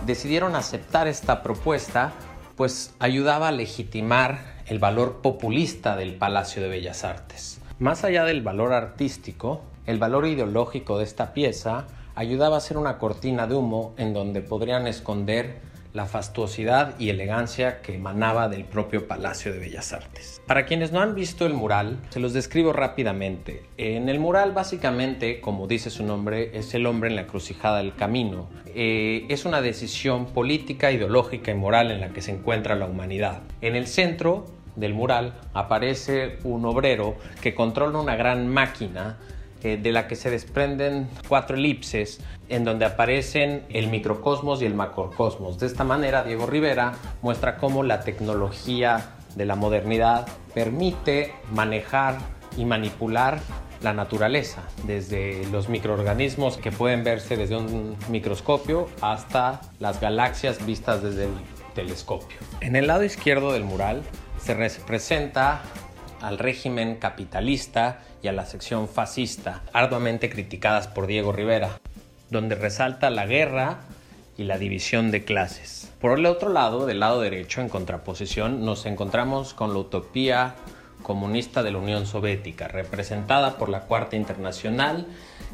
decidieron 0.04 0.54
aceptar 0.54 1.08
esta 1.08 1.42
propuesta 1.42 2.12
pues 2.56 2.94
ayudaba 2.98 3.48
a 3.48 3.52
legitimar 3.52 4.56
el 4.66 4.78
valor 4.78 5.20
populista 5.22 5.96
del 5.96 6.14
Palacio 6.14 6.62
de 6.62 6.68
Bellas 6.68 7.04
Artes. 7.04 7.60
Más 7.78 8.04
allá 8.04 8.24
del 8.24 8.42
valor 8.42 8.72
artístico, 8.72 9.62
el 9.84 9.98
valor 9.98 10.26
ideológico 10.26 10.98
de 10.98 11.04
esta 11.04 11.34
pieza 11.34 11.86
ayudaba 12.14 12.56
a 12.56 12.60
ser 12.60 12.78
una 12.78 12.98
cortina 12.98 13.46
de 13.46 13.54
humo 13.54 13.94
en 13.98 14.14
donde 14.14 14.40
podrían 14.40 14.86
esconder 14.86 15.60
la 15.96 16.04
fastuosidad 16.04 16.94
y 16.98 17.08
elegancia 17.08 17.80
que 17.80 17.94
emanaba 17.94 18.50
del 18.50 18.66
propio 18.66 19.08
Palacio 19.08 19.50
de 19.50 19.58
Bellas 19.58 19.94
Artes. 19.94 20.42
Para 20.46 20.66
quienes 20.66 20.92
no 20.92 21.00
han 21.00 21.14
visto 21.14 21.46
el 21.46 21.54
mural, 21.54 21.98
se 22.10 22.20
los 22.20 22.34
describo 22.34 22.74
rápidamente. 22.74 23.62
En 23.78 24.10
el 24.10 24.20
mural 24.20 24.52
básicamente, 24.52 25.40
como 25.40 25.66
dice 25.66 25.88
su 25.88 26.04
nombre, 26.04 26.50
es 26.52 26.74
el 26.74 26.84
hombre 26.84 27.08
en 27.08 27.16
la 27.16 27.26
crucijada 27.26 27.78
del 27.78 27.94
camino. 27.94 28.46
Eh, 28.66 29.24
es 29.30 29.46
una 29.46 29.62
decisión 29.62 30.26
política, 30.26 30.92
ideológica 30.92 31.50
y 31.50 31.54
moral 31.54 31.90
en 31.90 32.02
la 32.02 32.10
que 32.10 32.20
se 32.20 32.32
encuentra 32.32 32.76
la 32.76 32.84
humanidad. 32.84 33.40
En 33.62 33.74
el 33.74 33.86
centro 33.86 34.44
del 34.76 34.92
mural 34.92 35.32
aparece 35.54 36.36
un 36.44 36.66
obrero 36.66 37.16
que 37.40 37.54
controla 37.54 37.98
una 37.98 38.16
gran 38.16 38.48
máquina 38.48 39.16
eh, 39.62 39.78
de 39.80 39.92
la 39.92 40.06
que 40.08 40.16
se 40.16 40.30
desprenden 40.30 41.08
cuatro 41.28 41.56
elipses 41.56 42.20
en 42.48 42.64
donde 42.64 42.84
aparecen 42.84 43.64
el 43.70 43.88
microcosmos 43.88 44.62
y 44.62 44.66
el 44.66 44.74
macrocosmos. 44.74 45.58
De 45.58 45.66
esta 45.66 45.84
manera, 45.84 46.24
Diego 46.24 46.46
Rivera 46.46 46.94
muestra 47.22 47.56
cómo 47.56 47.82
la 47.82 48.00
tecnología 48.00 49.14
de 49.34 49.44
la 49.44 49.56
modernidad 49.56 50.26
permite 50.54 51.32
manejar 51.52 52.18
y 52.56 52.64
manipular 52.64 53.38
la 53.82 53.92
naturaleza, 53.92 54.62
desde 54.84 55.46
los 55.50 55.68
microorganismos 55.68 56.56
que 56.56 56.72
pueden 56.72 57.04
verse 57.04 57.36
desde 57.36 57.56
un 57.56 57.96
microscopio 58.08 58.88
hasta 59.00 59.60
las 59.78 60.00
galaxias 60.00 60.64
vistas 60.64 61.02
desde 61.02 61.24
el 61.24 61.30
telescopio. 61.74 62.38
En 62.60 62.74
el 62.74 62.86
lado 62.86 63.04
izquierdo 63.04 63.52
del 63.52 63.64
mural 63.64 64.02
se 64.38 64.54
representa 64.54 65.62
al 66.20 66.38
régimen 66.38 66.96
capitalista 66.96 68.00
y 68.22 68.28
a 68.28 68.32
la 68.32 68.46
sección 68.46 68.88
fascista, 68.88 69.62
arduamente 69.72 70.30
criticadas 70.30 70.88
por 70.88 71.06
Diego 71.06 71.32
Rivera, 71.32 71.78
donde 72.30 72.54
resalta 72.54 73.10
la 73.10 73.26
guerra 73.26 73.78
y 74.36 74.44
la 74.44 74.58
división 74.58 75.10
de 75.10 75.24
clases. 75.24 75.92
Por 76.00 76.18
el 76.18 76.26
otro 76.26 76.50
lado, 76.50 76.86
del 76.86 77.00
lado 77.00 77.20
derecho, 77.20 77.60
en 77.60 77.68
contraposición, 77.68 78.64
nos 78.64 78.86
encontramos 78.86 79.54
con 79.54 79.72
la 79.72 79.78
utopía 79.78 80.54
comunista 81.02 81.62
de 81.62 81.70
la 81.70 81.78
Unión 81.78 82.06
Soviética, 82.06 82.68
representada 82.68 83.58
por 83.58 83.68
la 83.68 83.82
Cuarta 83.82 84.16
Internacional 84.16 85.06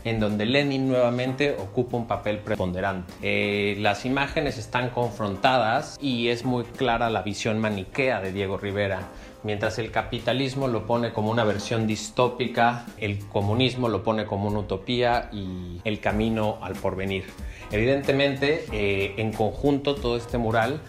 en 0.05 0.21
donde 0.21 0.47
Lenin 0.47 0.89
nuevamente 0.89 1.57
ocupa 1.59 1.97
un 1.97 2.07
papel 2.07 2.39
preponderante. 2.39 3.13
Eh, 3.23 3.77
las 3.79 4.05
imágenes 4.05 4.59
están 4.59 4.91
confrontadas 4.91 5.97
y 6.01 6.29
es 6.29 6.45
muy 6.45 6.65
clara 6.65 7.11
la 7.11 7.23
visión 7.23 7.59
maniquea 7.59 8.21
de 8.21 8.33
Diego 8.33 8.59
Rivera. 8.59 9.03
Mientras 9.45 9.79
el 9.79 9.91
capitalismo 9.91 10.69
lo 10.69 10.87
pone 10.87 11.13
como 11.13 11.31
una 11.31 11.43
versión 11.43 11.89
distópica, 11.89 12.87
el 12.99 13.19
comunismo 13.27 13.89
lo 13.89 14.05
pone 14.05 14.25
como 14.25 14.49
una 14.49 14.61
utopía 14.61 15.31
y 15.33 15.81
el 15.83 15.99
camino 15.99 16.59
al 16.63 16.75
porvenir. 16.75 17.25
Evidentemente, 17.73 18.65
eh, 18.71 19.15
en 19.17 19.33
conjunto 19.33 19.97
todo 19.97 20.17
este 20.17 20.39
mural 20.39 20.81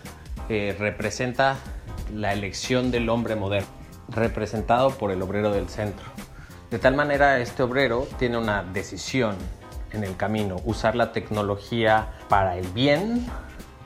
eh, 0.49 0.75
representa 0.77 1.57
la 2.13 2.31
elección 2.31 2.91
del 2.91 3.09
hombre 3.09 3.35
moderno, 3.35 3.69
representado 4.09 4.91
por 4.91 5.09
el 5.09 5.21
obrero 5.23 5.51
del 5.51 5.67
centro. 5.67 6.05
De 6.69 6.77
tal 6.77 6.95
manera, 6.95 7.39
este 7.39 7.63
obrero 7.63 8.07
tiene 8.19 8.37
una 8.37 8.61
decisión 8.61 9.35
en 9.93 10.03
el 10.03 10.15
camino, 10.15 10.57
usar 10.65 10.95
la 10.95 11.11
tecnología 11.11 12.13
para 12.29 12.57
el 12.57 12.67
bien, 12.67 13.25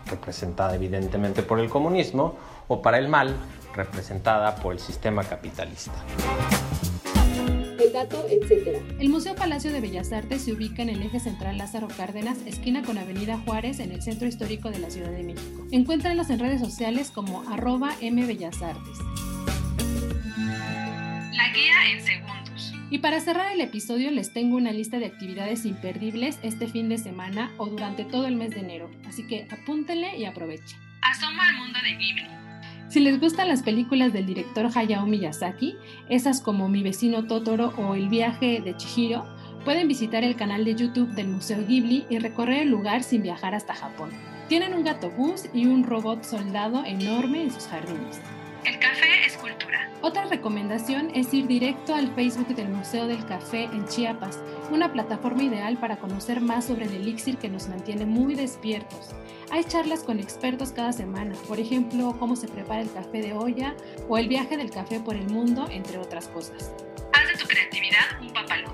representada 0.07 0.75
evidentemente 0.75 1.41
por 1.41 1.59
el 1.59 1.69
comunismo, 1.69 2.36
o 2.67 2.81
para 2.81 2.97
el 2.97 3.07
mal, 3.07 3.36
representada 3.77 4.55
por 4.55 4.74
el 4.74 4.79
sistema 4.79 5.24
capitalista. 5.24 5.93
El 7.79 7.93
dato, 7.93 8.25
etc. 8.27 8.81
El 9.00 9.10
Museo 9.10 9.36
Palacio 9.36 9.72
de 9.72 9.79
Bellas 9.79 10.12
Artes 10.12 10.43
se 10.43 10.51
ubica 10.51 10.81
en 10.81 10.89
el 10.89 11.01
eje 11.03 11.19
central 11.19 11.57
Lázaro 11.57 11.88
Cárdenas, 11.88 12.39
esquina 12.48 12.81
con 12.81 12.98
Avenida 12.98 13.38
Juárez, 13.38 13.79
en 13.79 13.91
el 13.91 14.01
centro 14.01 14.27
histórico 14.27 14.72
de 14.72 14.79
la 14.79 14.89
Ciudad 14.89 15.12
de 15.12 15.24
México. 15.24 15.65
Encuéntranlos 15.72 16.29
en 16.31 16.39
redes 16.39 16.60
sociales 16.60 17.12
como 17.12 17.48
arroba 17.50 17.93
mbellasartes. 18.01 18.98
La 21.34 21.53
guía 21.53 21.91
en 21.93 22.03
segundos. 22.03 22.74
Y 22.89 22.98
para 22.98 23.19
cerrar 23.19 23.51
el 23.51 23.62
episodio 23.62 24.10
les 24.10 24.34
tengo 24.34 24.55
una 24.55 24.72
lista 24.72 24.98
de 24.98 25.05
actividades 25.05 25.65
imperdibles 25.65 26.39
este 26.41 26.67
fin 26.67 26.89
de 26.89 26.98
semana 26.98 27.51
o 27.57 27.67
durante 27.67 28.05
todo 28.05 28.25
el 28.25 28.38
mes 28.38 28.51
de 28.51 28.62
enero, 28.62 28.89
así 29.07 29.28
que 29.28 29.47
apúntenle 29.51 30.17
y 30.17 30.25
aprovechen. 30.25 30.80
Asoma 31.01 31.49
al 31.49 31.58
mundo 31.58 31.80
de 31.84 31.95
Ghibli. 31.95 32.46
Si 32.89 33.02
les 33.02 33.19
gustan 33.19 33.50
las 33.50 33.63
películas 33.63 34.13
del 34.13 34.26
director 34.26 34.69
Hayao 34.73 35.06
Miyazaki, 35.06 35.76
esas 36.08 36.39
como 36.39 36.69
Mi 36.69 36.84
vecino 36.84 37.26
Totoro 37.26 37.73
o 37.78 37.95
El 37.95 38.08
viaje 38.08 38.62
de 38.62 38.78
Chihiro, 38.78 39.26
pueden 39.65 39.89
visitar 39.89 40.23
el 40.23 40.38
canal 40.38 40.63
de 40.63 40.76
YouTube 40.76 41.10
del 41.10 41.28
Museo 41.28 41.65
Ghibli 41.67 42.06
y 42.10 42.19
recorrer 42.19 42.62
el 42.62 42.69
lugar 42.69 43.04
sin 43.04 43.23
viajar 43.23 43.54
hasta 43.54 43.76
Japón. 43.76 44.12
Tienen 44.47 44.73
un 44.73 44.86
gato 44.86 45.10
bus 45.10 45.43
y 45.54 45.65
un 45.65 45.84
robot 45.84 46.23
soldado 46.23 46.86
enorme 46.86 47.43
en 47.43 47.52
sus 47.52 47.67
jardines. 47.67 48.21
El 48.67 48.80
café 48.80 49.25
es 49.25 49.38
cultura. 49.38 49.89
Otra 50.01 50.25
recomendación 50.25 51.10
es 51.15 51.34
ir 51.34 51.47
directo 51.47 51.95
al 51.95 52.13
Facebook 52.13 52.53
del 52.53 52.67
Museo 52.67 53.08
del 53.08 53.25
Café 53.25 53.63
en 53.63 53.88
Chiapas, 53.88 54.43
una 54.71 54.91
plataforma 54.91 55.43
ideal 55.43 55.77
para 55.77 55.95
conocer 55.95 56.41
más 56.41 56.65
sobre 56.65 56.84
el 56.84 56.95
elixir 56.95 57.38
que 57.38 57.47
nos 57.47 57.69
mantiene 57.69 58.06
muy 58.06 58.36
despiertos. 58.36 59.15
Hay 59.51 59.63
charlas 59.63 60.03
con 60.03 60.19
expertos 60.19 60.73
cada 60.73 60.91
semana, 60.91 61.34
por 61.47 61.62
ejemplo, 61.62 62.17
cómo 62.19 62.36
se 62.36 62.49
prepara 62.49 62.82
el 62.82 62.91
café 62.91 63.21
de 63.21 63.32
olla 63.32 63.73
o 64.10 64.17
el 64.17 64.27
viaje 64.27 64.58
del 64.58 64.69
café 64.69 64.99
por 64.99 65.15
el 65.15 65.30
mundo, 65.30 65.65
entre 65.71 65.97
otras 65.97 66.27
cosas. 66.27 66.73
Haz 67.13 67.27
de 67.30 67.38
tu 67.41 67.47
creatividad 67.47 68.19
un 68.19 68.34
papalote. 68.34 68.66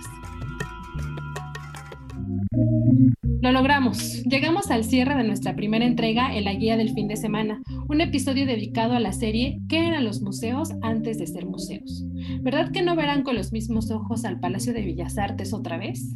Lo 2.51 3.51
logramos. 3.51 4.23
Llegamos 4.23 4.71
al 4.71 4.83
cierre 4.83 5.15
de 5.15 5.23
nuestra 5.23 5.55
primera 5.55 5.85
entrega 5.85 6.35
en 6.35 6.45
la 6.45 6.53
guía 6.53 6.77
del 6.77 6.93
fin 6.93 7.07
de 7.07 7.15
semana, 7.15 7.61
un 7.87 8.01
episodio 8.01 8.45
dedicado 8.45 8.93
a 8.93 8.99
la 8.99 9.13
serie 9.13 9.59
¿Qué 9.69 9.85
eran 9.87 10.03
los 10.03 10.21
museos 10.21 10.71
antes 10.81 11.19
de 11.19 11.27
ser 11.27 11.45
museos? 11.45 12.03
¿Verdad 12.41 12.71
que 12.71 12.81
no 12.81 12.95
verán 12.95 13.23
con 13.23 13.35
los 13.35 13.51
mismos 13.51 13.91
ojos 13.91 14.25
al 14.25 14.39
Palacio 14.39 14.73
de 14.73 14.83
Bellas 14.83 15.17
Artes 15.17 15.53
otra 15.53 15.77
vez? 15.77 16.15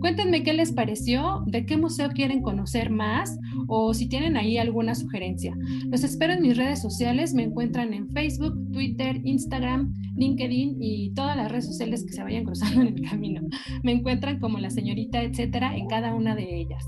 Cuéntenme 0.00 0.42
qué 0.42 0.52
les 0.52 0.72
pareció, 0.72 1.42
de 1.46 1.66
qué 1.66 1.76
museo 1.76 2.10
quieren 2.10 2.42
conocer 2.42 2.90
más 2.90 3.38
o 3.66 3.94
si 3.94 4.08
tienen 4.08 4.36
ahí 4.36 4.58
alguna 4.58 4.94
sugerencia. 4.94 5.56
Los 5.90 6.04
espero 6.04 6.34
en 6.34 6.42
mis 6.42 6.56
redes 6.56 6.82
sociales, 6.82 7.34
me 7.34 7.44
encuentran 7.44 7.94
en 7.94 8.08
Facebook, 8.10 8.54
Twitter, 8.72 9.20
Instagram, 9.24 9.94
LinkedIn 10.16 10.76
y 10.80 11.12
todas 11.14 11.36
las 11.36 11.50
redes 11.50 11.66
sociales 11.66 12.04
que 12.04 12.12
se 12.12 12.22
vayan 12.22 12.44
cruzando 12.46 12.82
en 12.82 12.88
el 12.88 13.08
camino. 13.08 13.42
Me 13.82 13.92
encuentran 13.92 14.38
como 14.38 14.58
la 14.58 14.70
señorita, 14.70 15.22
etcétera, 15.22 15.76
en 15.76 15.86
cada 15.86 16.14
una 16.14 16.34
de 16.34 16.60
ellas. 16.60 16.84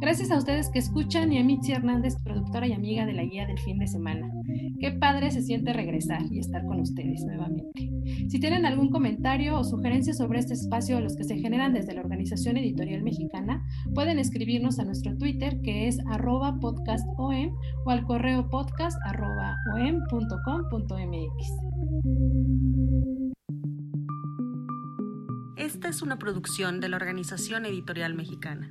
Gracias 0.00 0.30
a 0.30 0.38
ustedes 0.38 0.70
que 0.70 0.78
escuchan 0.78 1.32
y 1.32 1.38
a 1.38 1.44
Mitzi 1.44 1.72
Hernández, 1.72 2.16
productora 2.22 2.66
y 2.66 2.72
amiga 2.72 3.06
de 3.06 3.14
la 3.14 3.24
guía 3.24 3.46
del 3.46 3.58
fin 3.58 3.78
de 3.78 3.86
semana. 3.86 4.30
Qué 4.78 4.92
padre 4.92 5.30
se 5.30 5.42
siente 5.42 5.72
regresar 5.72 6.22
y 6.30 6.38
estar 6.38 6.64
con 6.64 6.80
ustedes 6.80 7.24
nuevamente. 7.24 7.90
Si 8.28 8.38
tienen 8.38 8.66
algún 8.66 8.90
comentario 8.90 9.58
o 9.58 9.64
sugerencia 9.64 10.12
sobre 10.14 10.38
este 10.38 10.54
espacio, 10.54 11.00
los 11.00 11.16
que 11.16 11.24
se 11.24 11.38
generan 11.38 11.72
desde 11.72 11.94
la 11.94 12.02
Organización 12.02 12.56
Editorial 12.56 13.02
Mexicana, 13.02 13.64
pueden 13.94 14.18
escribirnos 14.18 14.78
a 14.78 14.84
nuestro 14.84 15.16
Twitter 15.16 15.60
que 15.62 15.88
es 15.88 15.98
arroba 16.10 16.58
podcastom 16.60 17.54
o 17.84 17.90
al 17.90 18.04
correo 18.04 18.48
podcast 18.50 18.98
Esta 25.56 25.88
es 25.88 26.02
una 26.02 26.18
producción 26.18 26.80
de 26.80 26.88
la 26.88 26.96
Organización 26.96 27.66
Editorial 27.66 28.14
Mexicana. 28.14 28.70